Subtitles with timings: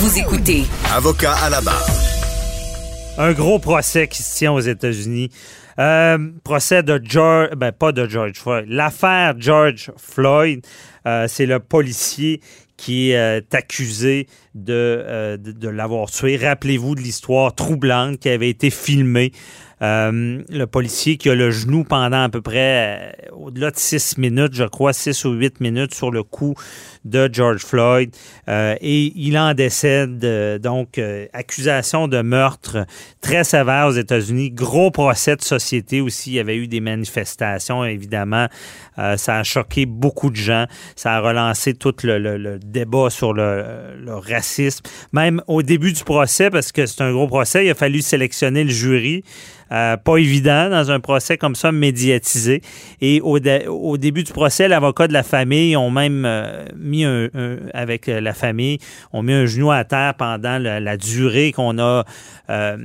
[0.00, 0.62] Vous écoutez
[0.94, 1.86] Avocat à la barre.
[3.18, 5.28] Un gros procès qui se tient aux États-Unis.
[5.78, 10.64] Euh, procès de George, ben pas de George Floyd, l'affaire George Floyd,
[11.04, 12.40] euh, c'est le policier
[12.78, 16.38] qui est accusé de, de, de l'avoir tué.
[16.38, 19.32] Rappelez-vous de l'histoire troublante qui avait été filmée
[19.82, 24.18] euh, le policier qui a le genou pendant à peu près euh, au-delà de six
[24.18, 26.54] minutes, je crois, six ou huit minutes sur le cou
[27.06, 28.14] de George Floyd.
[28.48, 30.18] Euh, et il en décède.
[30.60, 31.00] donc,
[31.32, 32.86] accusation de meurtre
[33.20, 34.50] très sévère aux États-Unis.
[34.50, 36.32] Gros procès de société aussi.
[36.32, 38.48] Il y avait eu des manifestations, évidemment.
[38.96, 40.66] ça a choqué beaucoup de gens.
[40.96, 44.84] Ça a relancé tout le, débat sur le, racisme.
[45.12, 48.64] Même au début du procès, parce que c'est un gros procès, il a fallu sélectionner
[48.64, 49.24] le jury.
[49.72, 52.62] Euh, pas évident dans un procès comme ça médiatisé.
[53.00, 57.28] Et au, début du procès, l'avocat de la famille ont même euh, mis un,
[57.72, 58.78] avec la famille,
[59.12, 62.04] ont mis un genou à terre pendant la, durée qu'on a
[62.50, 62.76] euh,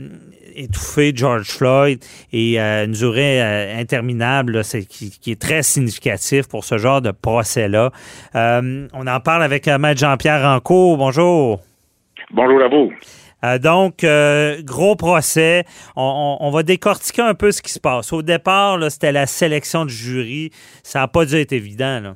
[0.56, 2.00] étouffé George Floyd
[2.32, 7.92] et une durée interminable qui, qui, est très significatif pour ce genre de procès-là.
[8.34, 10.98] on en parle avec Maître Jean-Pierre Rancourt.
[10.98, 11.60] Bonjour.
[12.32, 12.92] Bonjour à vous.
[13.44, 15.66] Euh, donc, euh, gros procès.
[15.96, 18.14] On, va décortiquer un peu ce qui se passe.
[18.14, 20.52] Au départ, c'était la sélection du jury.
[20.84, 22.16] Ça n'a pas dû être évident.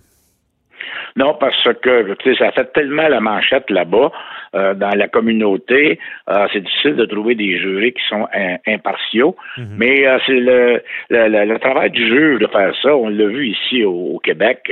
[1.15, 4.11] Non, parce que ça fait tellement la manchette là-bas.
[4.55, 8.27] Euh, dans la communauté, euh, c'est difficile de trouver des jurés qui sont
[8.65, 9.35] impartiaux.
[9.57, 9.75] Mhm.
[9.77, 12.95] Mais euh, c'est le, le, travail du juge de faire ça.
[12.95, 14.71] On l'a vu ici au, Québec,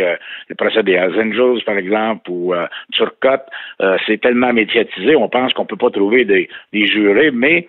[0.49, 2.53] le procès des Angels, par exemple, ou
[2.91, 3.45] Turcotte,
[4.05, 7.67] c'est tellement médiatisé, on pense qu'on peut pas trouver des, des jurés, mais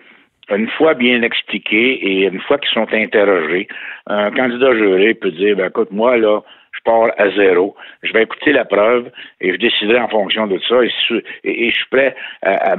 [0.49, 3.67] une fois bien expliqué et une fois qu'ils sont interrogés,
[4.07, 6.41] un candidat juré peut dire, ben, écoute, moi, là,
[6.79, 7.75] je pars à zéro.
[8.03, 9.09] Je vais écouter la preuve
[9.41, 10.83] et je déciderai en fonction de ça.
[10.83, 12.75] Et, je suis prêt à,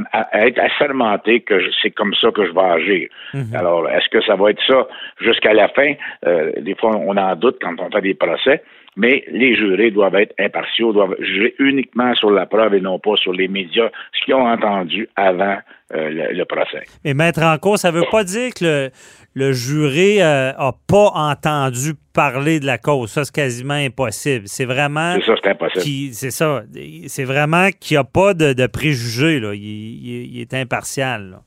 [0.46, 3.08] être assermenté que c'est comme ça que je vais agir.
[3.34, 3.54] Mhm.
[3.54, 4.86] Alors, est-ce que ça va être ça
[5.20, 5.94] jusqu'à la fin?
[6.26, 8.62] Euh, des fois, on en doute quand on fait des procès
[8.96, 13.16] mais les jurés doivent être impartiaux, doivent juger uniquement sur la preuve et non pas
[13.16, 15.58] sur les médias, ce qu'ils ont entendu avant
[15.94, 16.84] euh, le, procès.
[17.04, 18.90] Mais mettre en cause, ça ne veut pas dire que
[19.34, 23.10] le, juré n'a euh, pas entendu parler de la cause.
[23.10, 24.46] Ça, c'est quasiment impossible.
[24.46, 25.14] C'est vraiment.
[25.14, 26.14] C'est ça, c'est impossible.
[26.14, 26.62] C'est ça.
[27.06, 29.40] C'est vraiment qu'il n'y a pas de, préjugés.
[29.40, 29.52] Là.
[29.54, 31.40] Il, est impartial.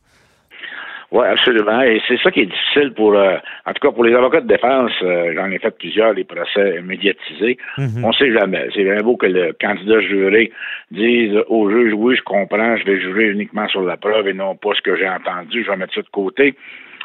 [1.14, 1.80] Oui, absolument.
[1.84, 3.38] Et c'est ça qui est difficile pour, euh,
[3.68, 4.92] en tout cas pour les avocats de défense.
[5.04, 7.60] Euh, j'en ai fait plusieurs, les procès médiatisés.
[7.78, 8.04] Mhm.
[8.04, 8.68] On ne sait jamais.
[8.74, 10.52] C'est bien beau que le candidat juré
[10.90, 14.56] dise au juge, oui, je comprends, je vais jurer uniquement sur la preuve et non
[14.56, 15.64] pas ce que j'ai entendu.
[15.64, 16.56] Je vais mettre ça de côté.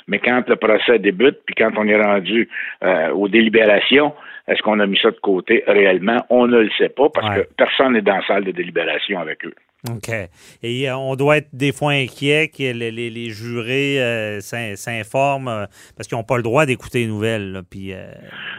[0.07, 2.49] Mais quand le procès débute, puis quand on est rendu
[2.83, 4.15] euh, aux délibérations,
[4.49, 6.25] est-ce qu'on a mis ça de côté réellement?
[6.31, 9.45] On ne le sait pas parce que personne n'est dans la salle de délibération avec
[9.45, 9.53] eux.
[9.87, 10.11] OK.
[10.65, 15.67] Et euh, on doit être des fois inquiet que les, jurés euh, s'informent euh,
[15.97, 17.63] parce qu'ils n'ont pas le droit d'écouter les nouvelles.
[17.71, 17.93] puis,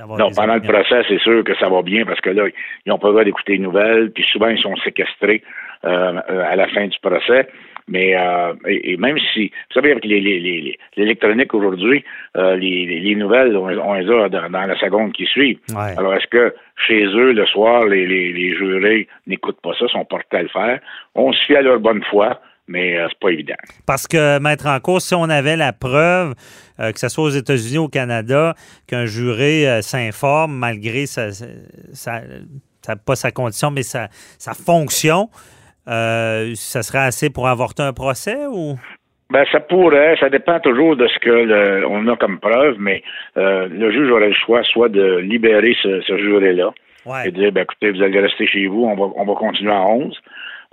[0.08, 2.48] non, pendant le procès, c'est sûr que ça va bien parce que là,
[2.86, 5.44] ils n'ont pas le droit d'écouter les nouvelles, puis souvent, ils sont séquestrés
[5.84, 7.48] à la fin du procès.
[7.90, 12.04] Mais euh, et, même si, vous savez, avec l'électronique aujourd'hui,
[12.38, 15.60] euh, les, nouvelles, on, les a dans, la seconde qui suit.
[15.76, 16.54] Alors, est-ce que
[16.88, 20.80] chez eux, le soir, les, jurés n'écoutent pas ça, sont portés à le faire?
[21.16, 23.56] On se fie à leur bonne foi, mais euh, c'est pas évident.
[23.88, 26.36] Parce que, mettre en cause, si on avait la preuve,
[26.78, 28.54] que ce soit aux États-Unis ou au Canada,
[28.88, 31.32] qu'un juré s'informe malgré sa,
[33.06, 35.28] pas sa condition, mais sa, sa fonction,
[35.90, 38.76] euh, ça serait assez pour avorter un procès ou?
[39.32, 43.04] Ben, ça pourrait, ça dépend toujours de ce que on a comme preuve, mais
[43.38, 46.72] euh, le juge aurait le choix soit de libérer ce, ce juré-là
[47.26, 49.72] et de dire, ben, écoutez, vous allez rester chez vous, on va, on va continuer
[49.72, 50.20] à 11,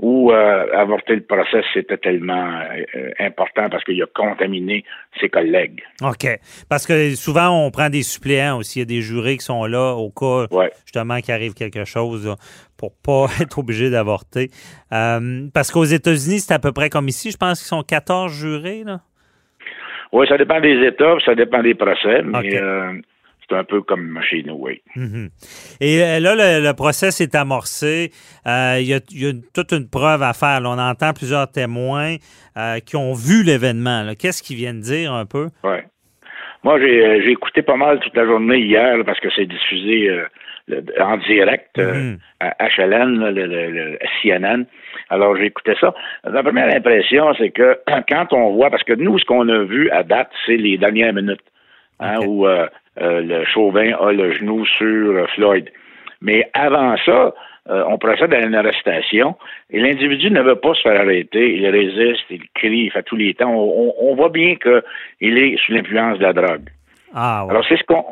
[0.03, 2.61] ou euh, avorter le procès, c'était tellement
[2.95, 4.85] euh, important parce qu'il a contaminé
[5.19, 5.83] ses collègues.
[6.03, 6.27] OK.
[6.69, 8.81] Parce que souvent, on prend des suppléants aussi.
[8.81, 10.47] Il y a des jurés qui sont là au cas,
[10.85, 12.37] justement, qu'il arrive quelque chose
[12.77, 14.51] pour pas être obligé d'avorter.
[14.93, 17.31] Euh, parce qu'aux États-Unis, c'est à peu près comme ici.
[17.31, 19.01] Je pense qu'ils sont 14 jurés, là.
[20.13, 22.61] Oui, ça dépend des États, ça dépend des procès, mais
[23.49, 24.83] c'est un peu comme chez nous, oui.
[24.95, 25.29] Mhm.
[25.81, 28.11] Et euh, là, le, procès s'est amorcé.
[28.47, 29.01] Euh, il y, a,
[29.55, 30.61] toute une preuve à faire.
[30.65, 32.17] on entend plusieurs témoins
[32.57, 34.05] euh, qui ont vu l'événement.
[34.19, 35.49] Qu'est-ce qu'ils viennent dire un peu?
[35.65, 35.79] Oui.
[36.65, 40.11] Moi, j'ai écouté pas mal toute la journée hier parce que c'est diffusé
[41.01, 42.19] en direct mhm.
[42.41, 44.65] à HLN, le, CNN.
[45.11, 45.95] Alors, j'ai écouté ça.
[46.25, 47.79] La première impression, c'est que
[48.09, 51.13] quand on voit, parce que nous, ce qu'on a vu à date, c'est les dernières
[51.13, 51.45] minutes.
[51.99, 52.67] Hein, où euh,
[52.97, 55.71] le Chauvin a le genou sur euh, Floyd.
[56.21, 57.35] Mais avant ça,
[57.69, 59.37] euh, on procède à une arrestation
[59.71, 61.57] et l'individu ne veut pas se faire arrêter.
[61.57, 63.53] Il résiste, il crie, il fait tous les temps.
[63.53, 66.69] On, voit bien qu'il est sous l'influence de la drogue.
[67.15, 68.05] Ah, Alors, c'est ce qu'on.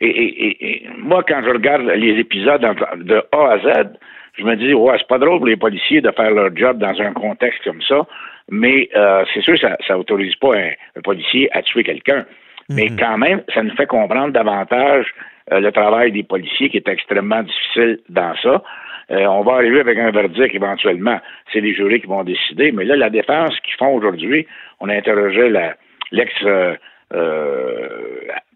[0.00, 2.60] Et, moi, quand je regarde les épisodes
[2.96, 3.90] de A à Z,
[4.34, 7.00] je me dis, ouais, c'est pas drôle pour les policiers de faire leur job dans
[7.00, 8.04] un contexte comme ça,
[8.50, 8.88] mais
[9.32, 12.26] c'est sûr que ça, ça autorise pas un policier à tuer quelqu'un.
[12.74, 12.96] Mais mhm.
[12.98, 15.06] quand même, ça nous fait comprendre davantage
[15.52, 18.62] euh, le travail des policiers qui est extrêmement difficile dans ça.
[19.10, 21.20] Euh, on va arriver avec un verdict éventuellement.
[21.52, 22.72] C'est les jurés qui vont décider.
[22.72, 24.46] Mais là, la défense qu'ils font aujourd'hui,
[24.80, 25.74] on a interrogé la,
[26.12, 26.76] l'ex euh,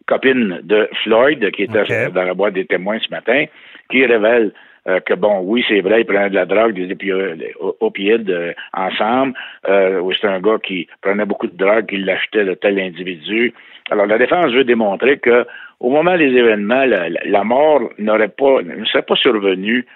[0.06, 3.44] copine de Floyd, qui était dans la boîte des témoins ce matin,
[3.90, 4.52] qui révèle
[5.04, 6.88] que bon, oui, c'est vrai, il prenait de la drogue, des
[7.80, 9.34] opioïdes ensemble.
[9.68, 13.52] Euh, c'est un gars qui prenait beaucoup de drogue, qui l'achetait de tel individu.
[13.90, 15.46] Alors, la défense veut démontrer que
[15.80, 19.86] au moment des événements, la, mort n'aurait pas, ne serait pas survenue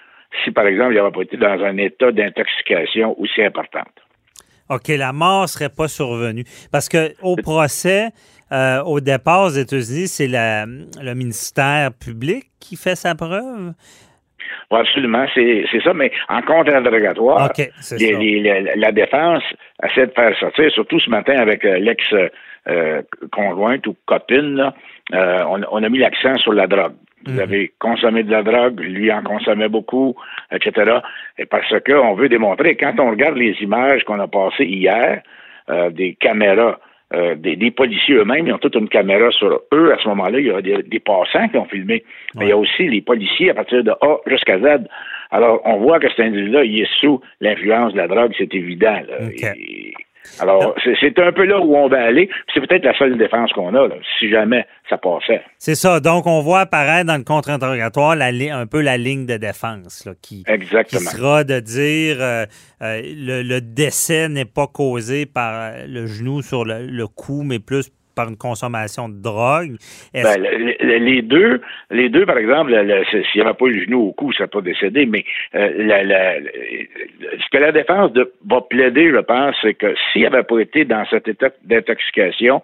[0.43, 3.91] si, par exemple, il n'avait pas été dans un état d'intoxication aussi importante.
[4.69, 6.45] OK, la mort ne serait pas survenue.
[6.71, 8.09] Parce que au procès,
[8.51, 13.73] euh, au départ aux États-Unis, c'est le ministère public qui fait sa preuve.
[14.71, 17.51] Oui, absolument, c'est ça, mais en contre-interrogatoire,
[18.75, 19.43] la défense
[19.83, 22.03] essaie de faire sortir, surtout ce matin avec euh, l'ex
[22.67, 23.01] euh,
[23.87, 24.71] ou copine,
[25.13, 26.93] euh, on, a mis l'accent sur la drogue.
[27.25, 27.39] Vous mhm.
[27.39, 30.15] avez consommé de la drogue, lui en consommait beaucoup,
[30.51, 30.99] etc.
[31.37, 35.21] Et parce qu'on veut démontrer, quand on regarde les images qu'on a passées hier,
[35.69, 36.79] euh, des caméras,
[37.35, 39.93] des, policiers eux-mêmes, ils ont toute une caméra sur eux.
[39.93, 42.03] À ce moment-là, il y a des, passants qui ont filmé.
[42.35, 44.87] Mais il y a aussi les policiers à partir de A jusqu'à Z.
[45.31, 48.99] Alors, on voit que cet individu-là, il est sous l'influence de la drogue, c'est évident.
[50.39, 52.29] Alors, c'est un peu là où on va aller.
[52.53, 53.87] C'est peut-être la seule défense qu'on a,
[54.19, 55.41] si jamais ça passait.
[55.57, 55.99] C'est ça.
[55.99, 60.43] Donc, on voit apparaître dans le contre-interrogatoire un peu la ligne de défense qui,
[60.87, 62.45] sera de dire euh,
[62.81, 67.91] euh, le, décès n'est pas causé par le genou sur le cou, mais plus
[68.29, 69.77] une consommation de drogue?
[70.13, 70.41] Ben,
[70.81, 72.71] les deux, les deux, par exemple,
[73.09, 75.25] s'il n'y avait pas eu le genou au cou, ça pas décédé, mais
[75.55, 75.69] euh,
[77.39, 78.11] ce que la défense
[78.47, 82.61] va plaider, je pense, c'est que s'il n'avait pas été dans cet état d'intoxication,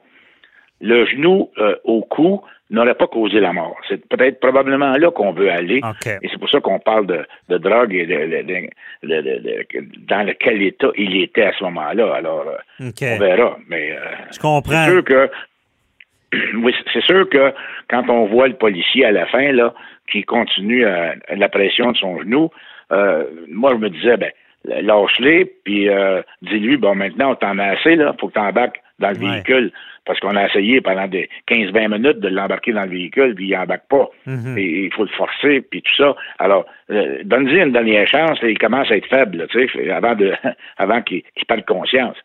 [0.82, 3.78] le genou euh, au cou n'aurait pas causé la mort.
[3.88, 5.82] C'est peut-être probablement là qu'on veut aller.
[6.22, 8.06] Et c'est pour ça qu'on parle de, drogue et
[10.08, 12.14] dans lequel état il était à ce moment-là.
[12.14, 13.58] Alors, euh, on verra.
[13.70, 14.00] Mais euh,
[14.34, 14.86] je comprends.
[14.86, 15.30] C'est sûr que
[16.58, 17.54] oui, c'est sûr que
[17.90, 19.74] quand on voit le policier à la fin, là,
[20.12, 22.50] qui continue à, la pression de son genou,
[23.50, 24.32] moi je me disais, ben,
[24.66, 25.88] lâche-les, puis
[26.42, 29.72] dis-lui, bon, maintenant on t'en a assez, là, faut que tu embarques dans le véhicule
[30.08, 33.52] parce qu'on a essayé pendant des 15-20 minutes de l'embarquer dans le véhicule, puis il
[33.52, 34.10] n'embarque pas.
[34.26, 34.58] Mhm.
[34.58, 36.16] Et il faut le forcer, puis tout ça.
[36.40, 40.16] Alors, euh, donne-lui une dernière chance, et il commence à être faible, tu sais, avant
[40.16, 40.34] de
[40.78, 42.18] avant qu'il perde conscience.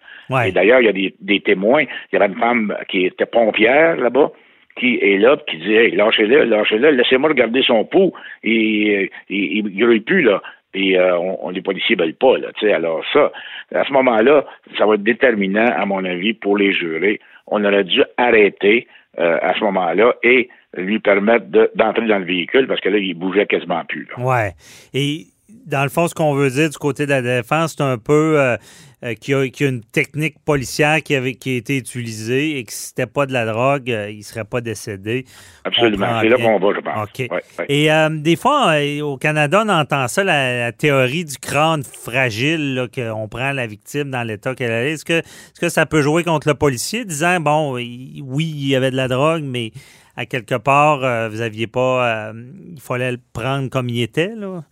[0.46, 1.82] Et d'ailleurs, il y a des, témoins.
[1.82, 4.30] Il y avait une femme qui était pompière là-bas,
[4.76, 8.12] qui est là, qui dit Hey, lâchez-le, lâchez-le, laissez-moi regarder son pouls.
[8.42, 10.40] Et, il ne plus, là.
[10.74, 12.48] Et euh, on, les policiers veulent pas, là.
[12.74, 13.30] Alors ça,
[13.74, 14.44] à ce moment-là,
[14.78, 18.86] ça va être déterminant, à mon avis, pour les jurés on aurait dû arrêter
[19.18, 23.14] euh, à ce moment-là et lui permettre d'entrer dans le véhicule parce que là, il
[23.14, 24.08] bougeait quasiment plus.
[24.16, 24.24] Oui.
[24.24, 24.52] Ouais.
[24.94, 25.26] Et
[25.66, 28.40] dans le fond, ce qu'on veut dire du côté de la défense, c'est un peu
[28.40, 28.56] euh,
[29.04, 32.72] euh, qu'il y, a une technique policière qui, avait, qui a été utilisée et que
[32.72, 35.24] si c'était pas de la drogue, euh, il ne serait pas décédé.
[35.64, 36.20] Absolument.
[36.20, 37.08] C'est là qu'on va, je pense.
[37.08, 37.66] OK.
[37.68, 37.88] Et
[38.20, 43.66] des fois, au Canada, on entend ça, la, théorie du crâne fragile, qu'on prend la
[43.66, 44.92] victime dans l'état qu'elle est.
[44.92, 48.76] Est-ce que, est que ça peut jouer contre le policier, disant, bon, oui, il y
[48.76, 49.72] avait de la drogue, mais
[50.16, 52.32] à quelque part, vous aviez pas...
[52.34, 54.62] il fallait le prendre comme il était, là?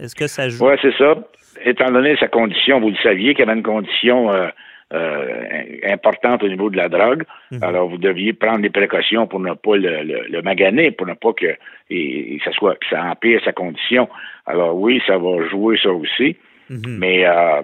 [0.00, 0.66] Est-ce que ça joue?
[0.66, 1.14] Oui, c'est ça.
[1.64, 4.48] Étant donné sa condition, vous le saviez qu'il y avait une condition euh,
[4.92, 7.24] euh, importante au niveau de la drogue.
[7.50, 7.62] Mhm.
[7.62, 11.56] Alors, vous deviez prendre des précautions pour ne pas le, maganer, pour ne pas que,
[12.44, 14.08] ça soit que ça empire sa condition.
[14.46, 16.36] Alors oui, ça va jouer ça aussi.
[16.68, 16.98] Mhm.
[16.98, 17.62] Mais euh,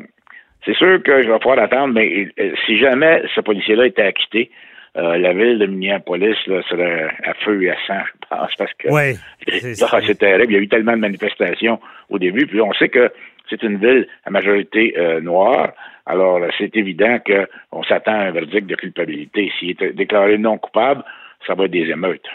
[0.65, 2.29] c'est sûr que je vais pouvoir attendre, mais
[2.67, 4.51] si jamais ce policier-là était acquitté,
[4.95, 8.89] la ville de Minneapolis là, serait à feu et à sang, je pense, parce que
[8.89, 9.15] ouais,
[9.47, 10.53] c'est terrible.
[10.53, 11.79] Il y a eu tellement de manifestations
[12.11, 13.11] au début, puis on sait que
[13.51, 15.73] c'est une ville à majorité noire.
[16.07, 19.53] Alors, c'est évident qu'on s'attend à un verdict de culpabilité.
[19.59, 21.05] S'il est déclaré non coupable,
[21.47, 22.27] ça va être des émeutes.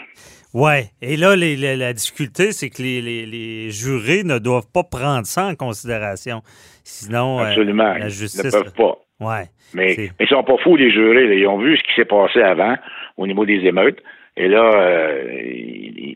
[0.54, 0.88] Oui.
[1.02, 6.40] Et là, la difficulté, c'est que les, jurés ne doivent pas prendre ça en considération.
[6.82, 7.92] Sinon, euh, Absolument.
[7.94, 8.40] la justice.
[8.42, 8.96] Ils ne peuvent pas.
[9.20, 9.44] Ouais.
[9.74, 11.36] Mais, mais ils ne sont pas fous, les jurés.
[11.36, 12.76] Ils ont vu ce qui s'est passé avant
[13.16, 13.98] au niveau des émeutes.
[14.36, 15.40] Et là, euh,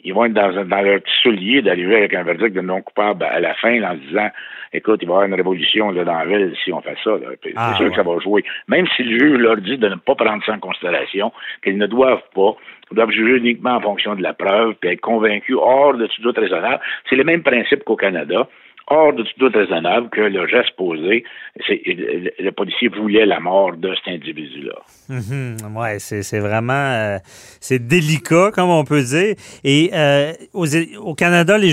[0.04, 3.24] ils, vont être dans, dans leur petit soulier d'arriver avec un verdict de non coupable
[3.24, 4.28] à la fin en disant
[4.72, 7.12] écoute, il va y avoir une révolution là, dans la ville si on fait ça.
[7.56, 8.44] Ah, c'est sûr que ça va jouer.
[8.68, 11.86] Même si le juge leur dit de ne pas prendre ça en considération, qu'ils ne
[11.86, 12.56] doivent pas,
[12.90, 16.22] ils doivent juger uniquement en fonction de la preuve, puis être convaincus hors de tout
[16.22, 16.80] doute raisonnable.
[17.08, 18.48] C'est le même principe qu'au Canada
[18.90, 21.24] hors de tout raisonnable que le geste posé,
[21.56, 24.74] le, policier voulait la mort de cet individu-là.
[25.08, 25.56] Mhm.
[25.76, 27.18] oui, c'est vraiment euh,
[27.60, 29.36] c'est délicat, comme on peut dire.
[29.64, 31.70] Et euh, au Canada, les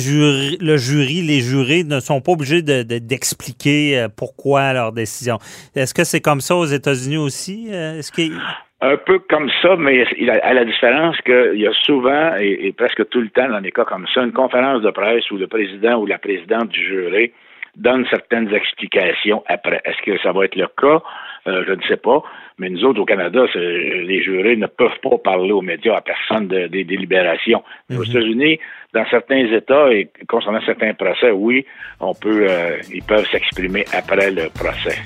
[0.59, 5.39] le jury, les jurés ne sont pas obligés d'expliquer de, euh, pourquoi leur décision.
[5.75, 7.69] Est-ce que c'est comme ça aux États-Unis aussi?
[8.15, 8.31] Que
[8.81, 13.22] un peu comme ça, mais à la différence qu'il y a souvent, et, presque tout
[13.22, 16.05] le temps dans des cas comme ça, une conférence de presse où le président ou
[16.05, 17.31] la présidente du jury
[17.75, 19.81] donne certaines explications après.
[19.86, 21.01] Est-ce que ça va être le cas?
[21.48, 22.24] Euh, je ne sais pas.
[22.57, 26.48] Mais nous autres, au Canada, les jurés ne peuvent pas parler aux médias à personne
[26.48, 27.63] des délibérations.
[27.91, 28.03] Aux mhm.
[28.03, 28.60] États-Unis,
[28.93, 31.65] dans certains États et concernant certains procès, oui,
[32.00, 34.98] on peut, euh, ils peuvent s'exprimer après le procès.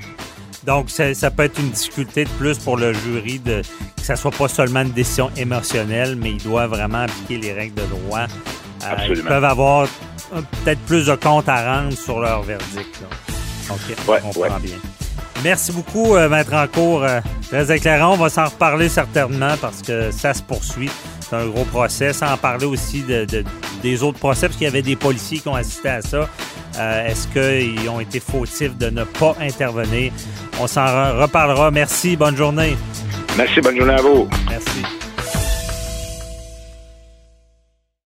[0.65, 3.61] Donc, ça, peut être une difficulté de plus pour le jury de
[3.97, 7.75] que ça soit pas seulement une décision émotionnelle, mais il doit vraiment appliquer les règles
[7.75, 8.21] de droit.
[8.21, 9.15] Euh, Absolument.
[9.15, 9.87] Ils peuvent avoir
[10.63, 13.01] peut-être plus de comptes à rendre sur leur verdict.
[13.69, 14.77] OK, on comprend bien.
[15.43, 17.03] Merci beaucoup, euh, Maître Encourt.
[17.03, 18.13] Euh, très éclairant.
[18.13, 20.89] On va s'en reparler certainement parce que ça se poursuit.
[21.19, 22.13] C'est un gros procès.
[22.13, 23.25] Sans parler aussi de,
[23.81, 26.29] des autres procès, parce qu'il y avait des policiers qui ont assisté à ça.
[26.79, 30.11] Euh, est-ce qu'ils ont été fautifs de ne pas intervenir?
[30.59, 30.85] On s'en
[31.19, 31.71] reparlera.
[31.71, 32.15] Merci.
[32.15, 32.75] Bonne journée.
[33.37, 33.61] Merci.
[33.61, 34.27] Bonne journée à vous.
[34.49, 35.00] Merci.